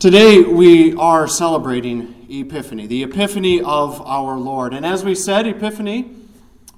[0.00, 4.72] Today we are celebrating Epiphany, the Epiphany of our Lord.
[4.72, 6.14] And as we said, Epiphany,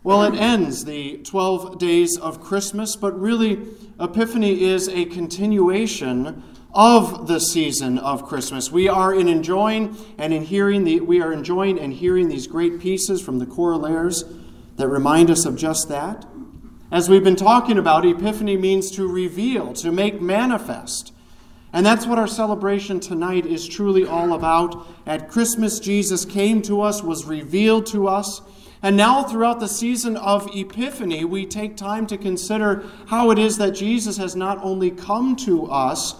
[0.03, 3.59] well, it ends the 12 days of Christmas, but really,
[4.01, 8.73] Epiphany is a continuation of the season of Christmas.
[8.73, 12.81] We are in enjoying and in hearing the, we are enjoying and hearing these great
[12.81, 14.25] pieces from the chorales
[14.77, 16.25] that remind us of just that.
[16.91, 21.13] As we've been talking about, Epiphany means to reveal, to make manifest.
[21.73, 24.87] And that's what our celebration tonight is truly all about.
[25.07, 28.43] At Christmas, Jesus came to us, was revealed to us.
[28.83, 33.59] And now, throughout the season of Epiphany, we take time to consider how it is
[33.59, 36.15] that Jesus has not only come to us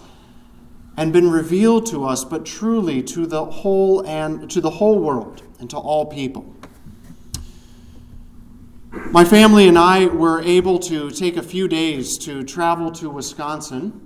[0.95, 5.41] and been revealed to us, but truly to the whole and to the whole world
[5.59, 6.55] and to all people.
[9.09, 14.00] My family and I were able to take a few days to travel to Wisconsin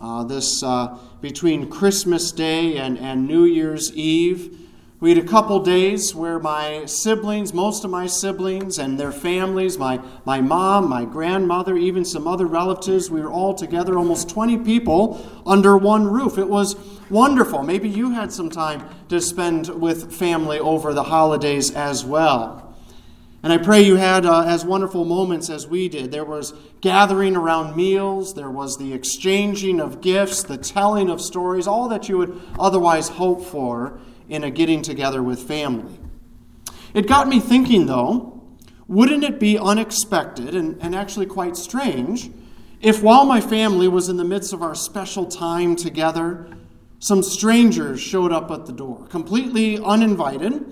[0.00, 4.66] uh, this uh, between Christmas Day and, and New Year's Eve.
[5.00, 9.78] We had a couple days where my siblings, most of my siblings and their families,
[9.78, 14.58] my, my mom, my grandmother, even some other relatives, we were all together, almost 20
[14.58, 16.36] people under one roof.
[16.36, 16.74] It was
[17.10, 17.62] wonderful.
[17.62, 22.67] Maybe you had some time to spend with family over the holidays as well.
[23.42, 26.10] And I pray you had uh, as wonderful moments as we did.
[26.10, 31.66] There was gathering around meals, there was the exchanging of gifts, the telling of stories,
[31.66, 35.98] all that you would otherwise hope for in a getting together with family.
[36.94, 38.42] It got me thinking, though,
[38.88, 42.30] wouldn't it be unexpected and, and actually quite strange
[42.80, 46.48] if while my family was in the midst of our special time together,
[47.00, 50.64] some strangers showed up at the door, completely uninvited,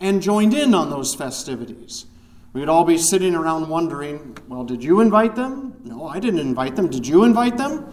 [0.00, 2.06] and joined in on those festivities?
[2.52, 5.80] We'd all be sitting around wondering, well, did you invite them?
[5.84, 6.88] No, I didn't invite them.
[6.88, 7.86] Did you invite them?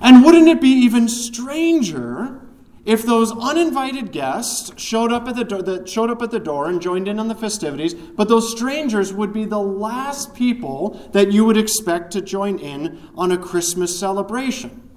[0.00, 2.40] And wouldn't it be even stranger
[2.84, 6.68] if those uninvited guests showed up at the door, that showed up at the door
[6.68, 11.32] and joined in on the festivities, but those strangers would be the last people that
[11.32, 14.87] you would expect to join in on a Christmas celebration?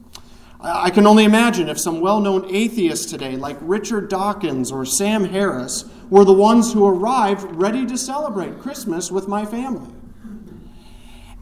[0.64, 5.26] I can only imagine if some well known atheists today, like Richard Dawkins or Sam
[5.26, 9.92] Harris, were the ones who arrived ready to celebrate Christmas with my family.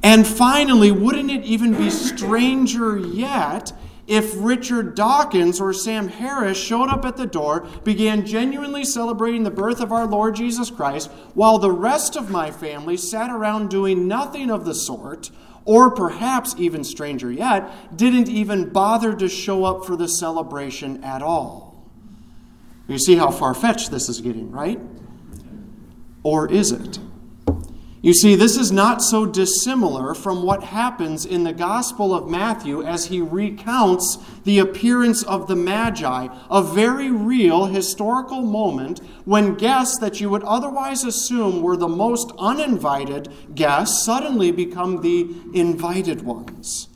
[0.01, 3.73] And finally, wouldn't it even be stranger yet
[4.07, 9.51] if Richard Dawkins or Sam Harris showed up at the door, began genuinely celebrating the
[9.51, 14.07] birth of our Lord Jesus Christ, while the rest of my family sat around doing
[14.07, 15.29] nothing of the sort,
[15.69, 21.21] or perhaps even stranger yet, didn't even bother to show up for the celebration at
[21.21, 21.87] all?
[22.87, 24.79] You see how far fetched this is getting, right?
[26.23, 26.97] Or is it?
[28.01, 32.81] You see, this is not so dissimilar from what happens in the Gospel of Matthew
[32.81, 39.99] as he recounts the appearance of the Magi, a very real historical moment when guests
[39.99, 46.87] that you would otherwise assume were the most uninvited guests suddenly become the invited ones.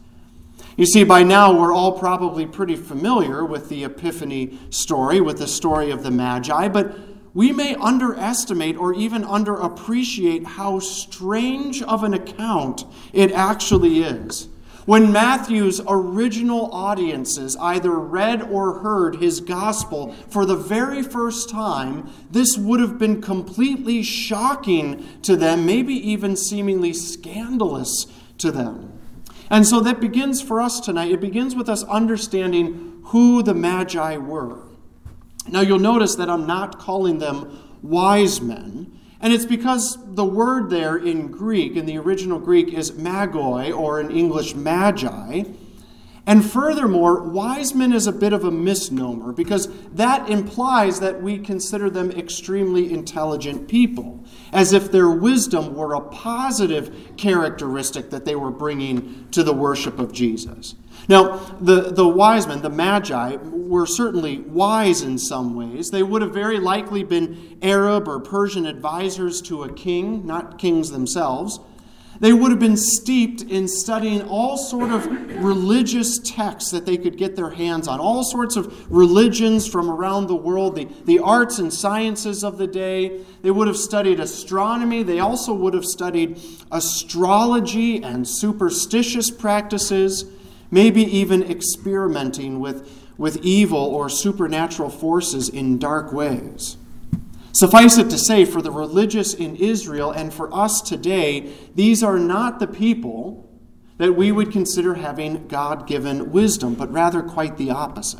[0.77, 5.47] You see, by now we're all probably pretty familiar with the Epiphany story, with the
[5.47, 6.97] story of the Magi, but
[7.33, 14.47] we may underestimate or even underappreciate how strange of an account it actually is.
[14.85, 22.11] When Matthew's original audiences either read or heard his gospel for the very first time,
[22.29, 28.07] this would have been completely shocking to them, maybe even seemingly scandalous
[28.39, 28.91] to them.
[29.49, 31.11] And so that begins for us tonight.
[31.11, 34.59] It begins with us understanding who the Magi were.
[35.47, 38.99] Now you'll notice that I'm not calling them wise men.
[39.19, 44.01] And it's because the word there in Greek, in the original Greek, is magoi, or
[44.01, 45.43] in English, magi.
[46.25, 51.37] And furthermore, wise men is a bit of a misnomer because that implies that we
[51.37, 54.23] consider them extremely intelligent people,
[54.53, 59.99] as if their wisdom were a positive characteristic that they were bringing to the worship
[59.99, 60.75] of Jesus.
[61.09, 65.91] Now, the, the wise men, the magi, were certainly wise in some ways.
[65.91, 70.91] They would have very likely been Arab or Persian advisors to a king, not kings
[70.91, 71.59] themselves.
[72.19, 75.05] They would have been steeped in studying all sort of
[75.43, 80.27] religious texts that they could get their hands on, all sorts of religions from around
[80.27, 83.21] the world, the, the arts and sciences of the day.
[83.41, 85.01] They would have studied astronomy.
[85.01, 86.39] They also would have studied
[86.71, 90.25] astrology and superstitious practices,
[90.69, 96.77] maybe even experimenting with, with evil or supernatural forces in dark ways.
[97.53, 102.17] Suffice it to say, for the religious in Israel and for us today, these are
[102.17, 103.47] not the people
[103.97, 108.19] that we would consider having God given wisdom, but rather quite the opposite.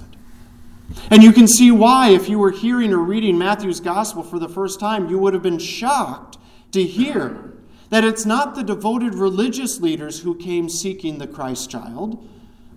[1.10, 4.48] And you can see why, if you were hearing or reading Matthew's gospel for the
[4.48, 6.38] first time, you would have been shocked
[6.72, 7.54] to hear
[7.90, 12.28] that it's not the devoted religious leaders who came seeking the Christ child,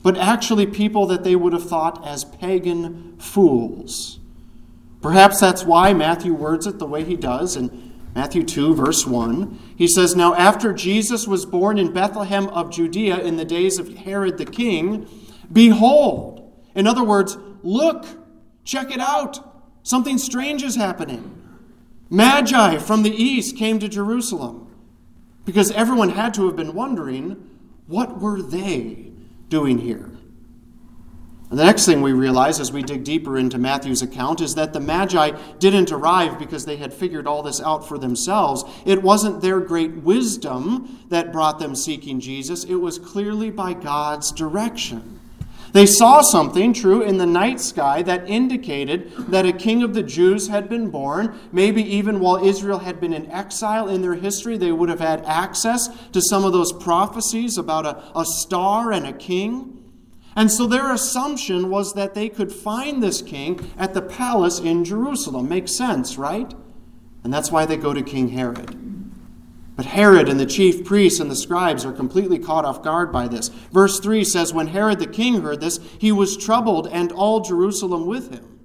[0.03, 4.20] but actually people that they would have thought as pagan fools.
[5.06, 9.56] Perhaps that's why Matthew words it the way he does in Matthew 2, verse 1.
[9.76, 13.99] He says, Now after Jesus was born in Bethlehem of Judea in the days of
[13.99, 15.06] Herod the king,
[15.53, 18.05] behold, in other words, look,
[18.64, 19.38] check it out.
[19.85, 21.41] Something strange is happening.
[22.11, 24.76] Magi from the east came to Jerusalem
[25.44, 27.49] because everyone had to have been wondering
[27.87, 29.12] what were they
[29.50, 30.11] doing here?
[31.48, 34.72] And the next thing we realize as we dig deeper into Matthew's account is that
[34.72, 38.64] the Magi didn't arrive because they had figured all this out for themselves.
[38.84, 44.32] It wasn't their great wisdom that brought them seeking Jesus, it was clearly by God's
[44.32, 45.20] direction.
[45.72, 50.02] They saw something, true, in the night sky that indicated that a king of the
[50.02, 51.38] Jews had been born.
[51.52, 55.22] Maybe even while Israel had been in exile in their history, they would have had
[55.26, 59.75] access to some of those prophecies about a, a star and a king.
[60.37, 64.85] And so their assumption was that they could find this king at the palace in
[64.85, 65.49] Jerusalem.
[65.49, 66.53] Makes sense, right?
[67.25, 68.77] And that's why they go to King Herod.
[69.77, 73.29] But Herod and the chief priests and the scribes are completely caught off guard by
[73.29, 73.49] this.
[73.49, 78.06] Verse 3 says, When Herod the king heard this, he was troubled, and all Jerusalem
[78.06, 78.59] with him.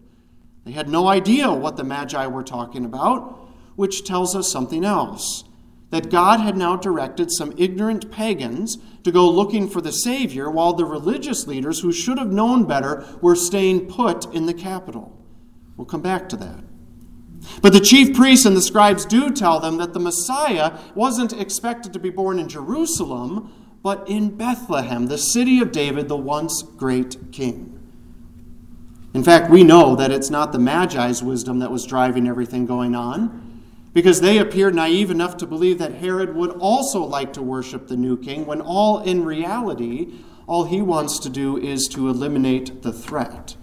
[0.65, 5.43] They had no idea what the Magi were talking about, which tells us something else
[5.91, 10.73] that God had now directed some ignorant pagans to go looking for the Savior, while
[10.73, 15.17] the religious leaders, who should have known better, were staying put in the capital.
[15.77, 16.63] We'll come back to that.
[17.61, 21.91] But the chief priests and the scribes do tell them that the Messiah wasn't expected
[21.93, 23.51] to be born in Jerusalem,
[23.83, 27.79] but in Bethlehem, the city of David, the once great king.
[29.13, 32.95] In fact, we know that it's not the Magi's wisdom that was driving everything going
[32.95, 33.50] on,
[33.93, 37.97] because they appeared naive enough to believe that Herod would also like to worship the
[37.97, 40.13] new king, when all in reality,
[40.47, 43.55] all he wants to do is to eliminate the threat.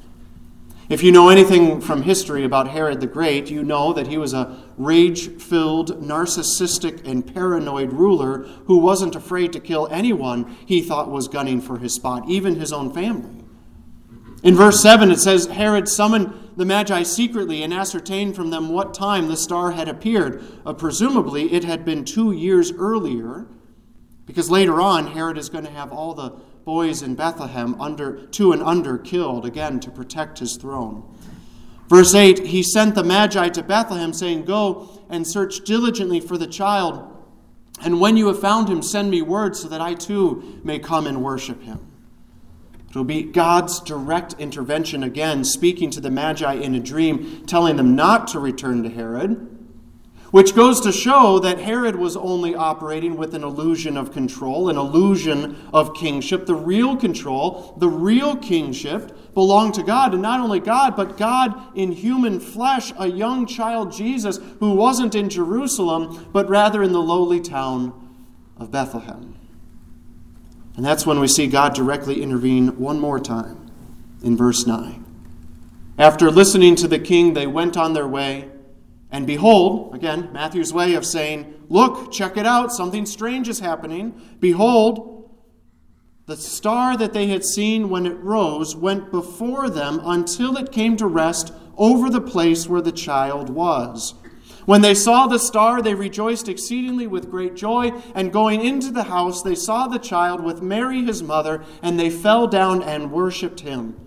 [0.89, 4.33] If you know anything from history about Herod the Great, you know that he was
[4.33, 11.11] a rage filled, narcissistic, and paranoid ruler who wasn't afraid to kill anyone he thought
[11.11, 13.38] was gunning for his spot, even his own family.
[14.43, 18.95] In verse 7, it says Herod summoned the Magi secretly and ascertained from them what
[18.95, 20.43] time the star had appeared.
[20.65, 23.47] Uh, presumably, it had been two years earlier,
[24.27, 26.31] because later on, Herod is going to have all the
[26.65, 31.03] boys in Bethlehem under two and under killed again to protect his throne.
[31.89, 36.47] Verse 8 He sent the Magi to Bethlehem, saying, Go and search diligently for the
[36.47, 37.09] child,
[37.81, 41.07] and when you have found him, send me word so that I too may come
[41.07, 41.88] and worship him.
[42.89, 47.77] It will be God's direct intervention again, speaking to the Magi in a dream, telling
[47.77, 49.59] them not to return to Herod
[50.31, 54.77] which goes to show that Herod was only operating with an illusion of control, an
[54.77, 56.45] illusion of kingship.
[56.47, 60.13] The real control, the real kingship, belonged to God.
[60.13, 65.15] And not only God, but God in human flesh, a young child Jesus, who wasn't
[65.15, 67.93] in Jerusalem, but rather in the lowly town
[68.59, 69.35] of Bethlehem.
[70.79, 73.69] And that's when we see God directly intervene one more time
[74.23, 75.05] in verse 9.
[75.99, 78.49] After listening to the king, they went on their way.
[79.11, 84.23] And behold, again, Matthew's way of saying, Look, check it out, something strange is happening.
[84.39, 85.29] Behold,
[86.27, 90.97] the star that they had seen when it rose went before them until it came
[90.99, 94.15] to rest over the place where the child was.
[94.69, 97.91] When they saw the star, they rejoiced exceedingly with great joy.
[98.15, 102.11] And going into the house, they saw the child with Mary his mother, and they
[102.11, 103.99] fell down and worshipped him.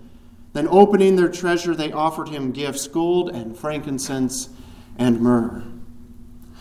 [0.52, 4.50] Then, opening their treasure, they offered him gifts gold and frankincense
[4.96, 5.64] and myrrh.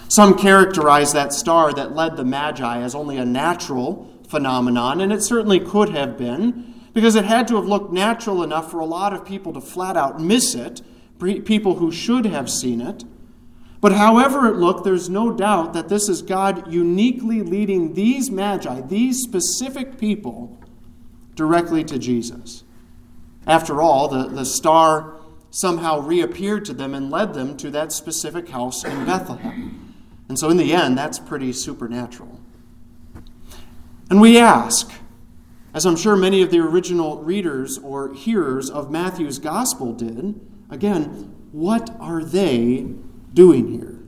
[0.08, 5.22] Some characterize that star that led the Magi as only a natural phenomenon, and it
[5.22, 9.13] certainly could have been, because it had to have looked natural enough for a lot
[9.13, 10.81] of people to flat out miss it,
[11.46, 13.03] people who should have seen it.
[13.82, 18.82] But however it looked, there's no doubt that this is God uniquely leading these Magi,
[18.82, 20.60] these specific people,
[21.34, 22.64] directly to Jesus.
[23.48, 25.18] After all, the, the star
[25.50, 29.96] somehow reappeared to them and led them to that specific house in Bethlehem.
[30.30, 32.40] And so, in the end, that's pretty supernatural.
[34.12, 34.92] And we ask,
[35.74, 41.34] as I'm sure many of the original readers or hearers of Matthew's gospel did, again,
[41.52, 42.94] what are they
[43.34, 44.02] doing here?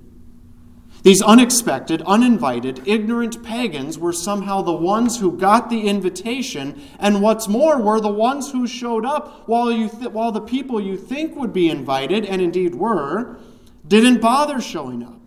[1.03, 7.49] These unexpected, uninvited, ignorant pagans were somehow the ones who got the invitation, and what's
[7.49, 11.35] more, were the ones who showed up while, you th- while the people you think
[11.35, 13.37] would be invited, and indeed were,
[13.85, 15.19] didn't bother showing up.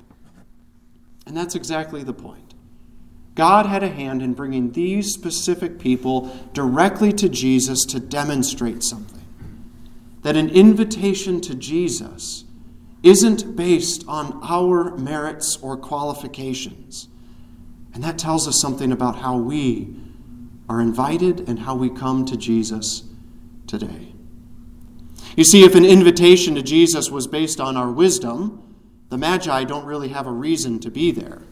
[1.26, 2.54] And that's exactly the point.
[3.34, 9.26] God had a hand in bringing these specific people directly to Jesus to demonstrate something.
[10.22, 12.45] That an invitation to Jesus
[13.06, 17.08] isn't based on our merits or qualifications.
[17.94, 19.94] And that tells us something about how we
[20.68, 23.04] are invited and how we come to Jesus
[23.66, 24.12] today.
[25.36, 28.62] You see, if an invitation to Jesus was based on our wisdom,
[29.08, 31.42] the Magi don't really have a reason to be there.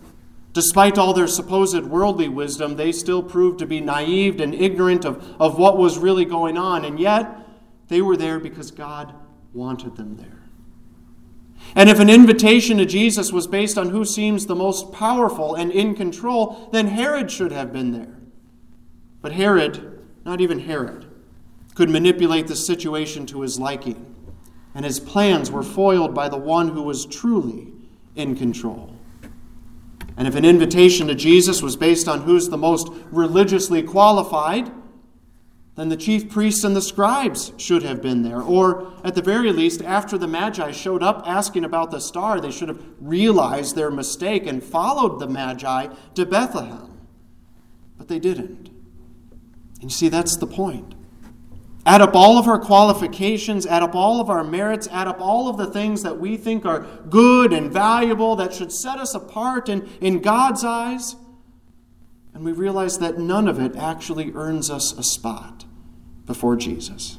[0.53, 5.37] Despite all their supposed worldly wisdom, they still proved to be naive and ignorant of,
[5.41, 7.27] of what was really going on, and yet
[7.89, 9.15] they were there because God
[9.53, 10.44] wanted them there.
[11.75, 15.73] And if an invitation to Jesus was based on who seems the most powerful and
[15.73, 18.17] in control, then Herod should have been there.
[19.21, 21.07] But Herod, not even Herod,
[21.75, 24.15] could manipulate the situation to his liking,
[24.75, 27.73] and his plans were foiled by the one who was truly
[28.15, 28.95] in control.
[30.17, 34.71] And if an invitation to Jesus was based on who's the most religiously qualified,
[35.77, 38.41] then the chief priests and the scribes should have been there.
[38.41, 42.53] Or, at the very least, after the Magi showed up asking about the star, they
[42.53, 46.97] should have realized their mistake and followed the Magi to Bethlehem.
[47.99, 48.69] But they didn't.
[49.81, 50.95] And you see, that's the point.
[51.85, 55.49] Add up all of our qualifications, add up all of our merits, add up all
[55.49, 59.69] of the things that we think are good and valuable that should set us apart
[59.69, 61.17] in, in God's eyes.
[62.33, 65.64] And we realize that none of it actually earns us a spot
[66.27, 67.19] before Jesus.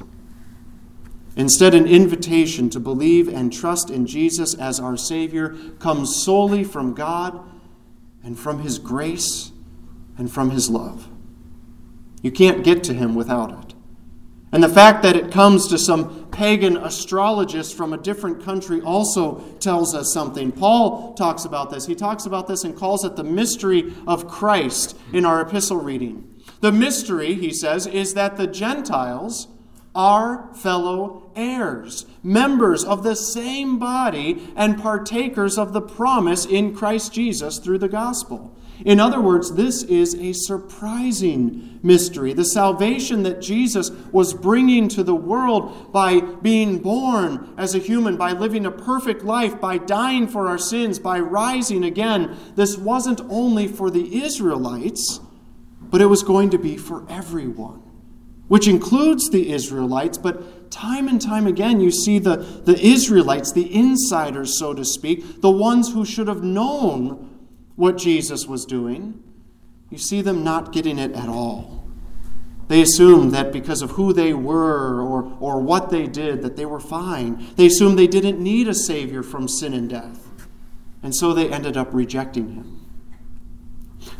[1.36, 6.94] Instead, an invitation to believe and trust in Jesus as our Savior comes solely from
[6.94, 7.38] God
[8.24, 9.52] and from His grace
[10.16, 11.08] and from His love.
[12.22, 13.65] You can't get to Him without it.
[14.52, 19.40] And the fact that it comes to some pagan astrologist from a different country also
[19.58, 20.52] tells us something.
[20.52, 21.86] Paul talks about this.
[21.86, 26.32] He talks about this and calls it the mystery of Christ in our epistle reading.
[26.60, 29.48] The mystery, he says, is that the Gentiles
[29.94, 37.12] are fellow heirs, members of the same body, and partakers of the promise in Christ
[37.12, 38.55] Jesus through the gospel.
[38.84, 42.32] In other words, this is a surprising mystery.
[42.34, 48.16] The salvation that Jesus was bringing to the world by being born as a human,
[48.16, 53.20] by living a perfect life, by dying for our sins, by rising again, this wasn't
[53.30, 55.20] only for the Israelites,
[55.80, 57.82] but it was going to be for everyone,
[58.48, 63.74] which includes the Israelites, but time and time again, you see the, the Israelites, the
[63.74, 67.35] insiders, so to speak, the ones who should have known
[67.76, 69.22] what Jesus was doing,
[69.90, 71.86] you see them not getting it at all.
[72.68, 76.66] They assumed that because of who they were or, or what they did, that they
[76.66, 77.46] were fine.
[77.54, 80.26] They assumed they didn't need a Savior from sin and death.
[81.02, 82.84] And so they ended up rejecting him.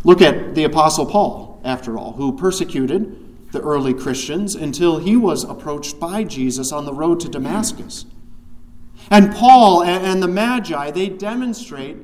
[0.05, 5.43] Look at the Apostle Paul, after all, who persecuted the early Christians until he was
[5.43, 8.05] approached by Jesus on the road to Damascus.
[9.11, 11.97] And Paul and the Magi, they demonstrate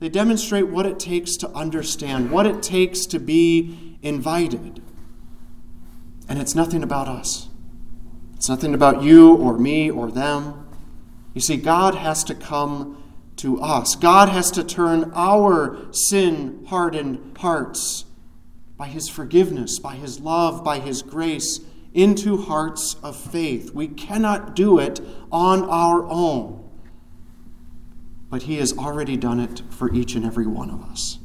[0.00, 4.82] they demonstrate what it takes to understand, what it takes to be invited.
[6.28, 7.48] And it's nothing about us.
[8.34, 10.66] It's nothing about you or me or them.
[11.34, 13.02] You see, God has to come
[13.36, 13.94] to us.
[13.94, 18.06] God has to turn our sin hardened hearts
[18.78, 21.60] by His forgiveness, by His love, by His grace
[21.92, 23.74] into hearts of faith.
[23.74, 26.59] We cannot do it on our own
[28.30, 31.18] but He has already done it for each and every one of us.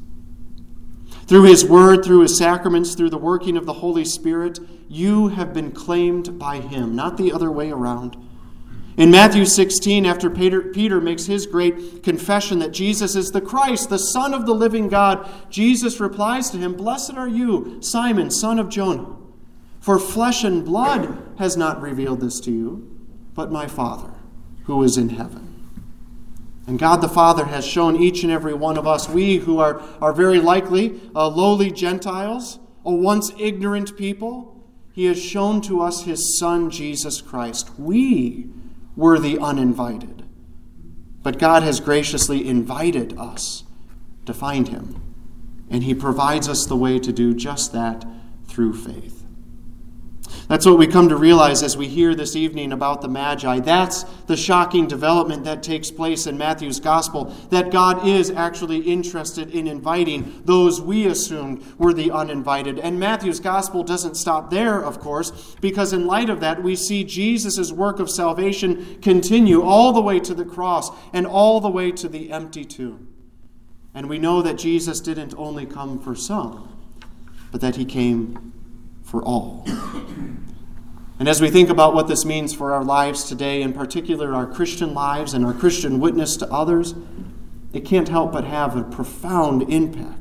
[1.27, 4.59] Through His Word, through His sacraments, through the working of the Holy Spirit,
[4.89, 8.17] you have been claimed by Him, not the other way around.
[8.97, 13.89] In Matthew 16, after Peter, Peter, makes his great confession that Jesus is the Christ,
[13.89, 18.57] the Son of the living God, Jesus replies to him, Blessed are you, Simon, son
[18.57, 19.17] of Jonah,
[19.81, 22.89] for flesh and blood has not revealed this to you,
[23.33, 24.13] but my Father
[24.63, 25.44] who is in heaven.
[26.67, 29.81] And God the Father has shown each and every one of us, we who are,
[30.01, 36.03] are very likely uh, lowly Gentiles, a once ignorant people, He has shown to us
[36.03, 37.69] His Son, Jesus Christ.
[37.77, 38.49] We
[38.95, 40.23] were the uninvited.
[41.21, 43.63] But God has graciously invited us
[44.25, 45.01] to find Him.
[45.69, 48.05] And He provides us the way to do just that
[48.47, 49.24] through faith.
[50.47, 53.59] That's what we come to realize as we hear this evening about the Magi.
[53.61, 59.49] That's the shocking development that takes place in Matthew's gospel that God is actually interested
[59.49, 62.77] in inviting those we assumed were the uninvited.
[62.77, 67.03] And Matthew's gospel doesn't stop there, of course, because in light of that, we see
[67.03, 71.91] Jesus' work of salvation continue all the way to the cross and all the way
[71.93, 73.07] to the empty tomb.
[73.95, 76.69] And we know that Jesus didn't only come for some,
[77.51, 78.53] but that he came
[79.05, 79.65] for all.
[81.17, 84.45] And as we think about what this means for our lives today, in particular our
[84.45, 86.93] Christian lives and our Christian witness to others,
[87.71, 90.19] it can't help but have a profound impact.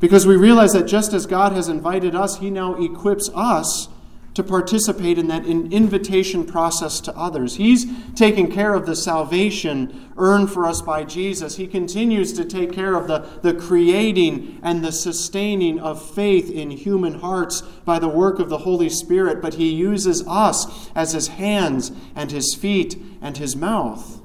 [0.00, 3.88] Because we realize that just as God has invited us, He now equips us
[4.36, 7.56] to participate in that invitation process to others.
[7.56, 11.56] He's taking care of the salvation earned for us by Jesus.
[11.56, 16.70] He continues to take care of the, the creating and the sustaining of faith in
[16.70, 21.28] human hearts by the work of the Holy Spirit, but He uses us as His
[21.28, 24.20] hands and His feet and His mouth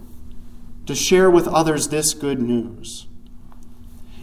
[0.88, 3.08] to share with others this good news.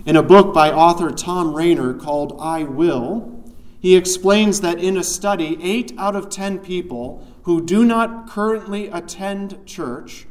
[0.04, 3.37] In a book by author Thom Rainer called I Will,
[3.80, 8.88] he explains that in a study, eight out of ten people who do not currently
[8.88, 10.26] attend church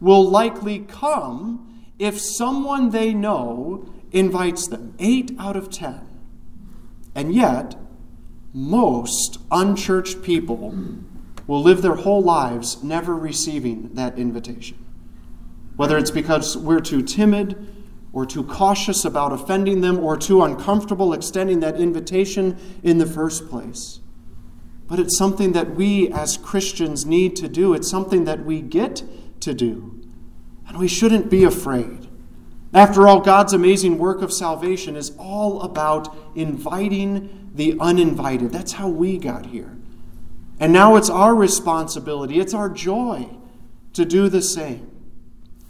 [0.00, 4.94] will likely come if someone they know invites them.
[4.98, 6.06] Eight out of ten.
[7.14, 7.76] And yet,
[8.52, 10.74] most unchurched people
[11.46, 14.78] will live their whole lives never receiving that invitation.
[15.76, 17.75] Whether it's because we're too timid,
[18.16, 23.46] or too cautious about offending them or too uncomfortable extending that invitation in the first
[23.50, 24.00] place.
[24.86, 27.74] But it's something that we as Christians need to do.
[27.74, 29.02] It's something that we get
[29.40, 30.00] to do.
[30.66, 32.08] And we shouldn't be afraid.
[32.72, 38.50] After all, God's amazing work of salvation is all about inviting the uninvited.
[38.50, 39.76] That's how we got here.
[40.58, 43.28] And now it's our responsibility, it's our joy
[43.92, 44.95] to do the same.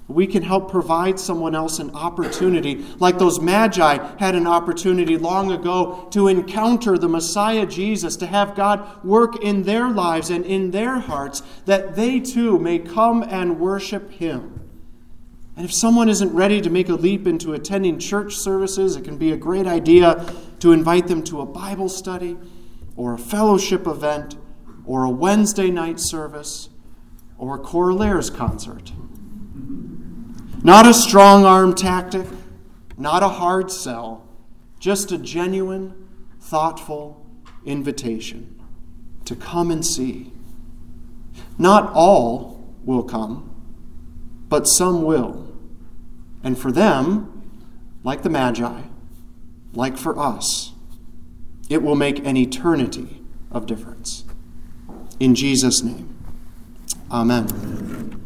[0.09, 5.51] We can help provide someone else an opportunity, like those magi had an opportunity long
[5.51, 10.71] ago to encounter the Messiah Jesus, to have God work in their lives and in
[10.71, 14.61] their hearts, that they too may come and worship Him.
[15.57, 19.17] And if someone isn't ready to make a leap into attending church services, it can
[19.17, 22.37] be a great idea to invite them to a Bible study
[22.95, 24.37] or a fellowship event
[24.85, 26.69] or a Wednesday night service
[27.39, 28.93] or a Choraleers concert.
[30.63, 32.27] Not a strong arm tactic,
[32.97, 34.27] not a hard sell,
[34.81, 36.09] just a genuine,
[36.41, 37.27] thoughtful
[37.65, 38.59] invitation
[39.25, 40.33] to come and see.
[41.59, 43.51] Not all will come,
[44.49, 45.53] but some will.
[46.43, 47.33] And for them,
[48.05, 48.83] like the Magi,
[49.73, 50.73] like for us,
[51.69, 54.25] it will make an eternity of difference.
[55.19, 56.17] In Jesus' name,
[57.11, 58.26] amen.